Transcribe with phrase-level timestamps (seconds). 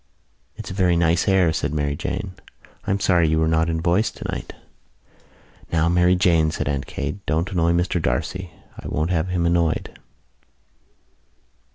[0.55, 2.33] "It's a very nice air," said Mary Jane.
[2.87, 4.51] "I'm sorry you were not in voice tonight."
[5.71, 8.49] "Now, Mary Jane," said Aunt Kate, "don't annoy Mr D'Arcy.
[8.79, 9.99] I won't have him annoyed."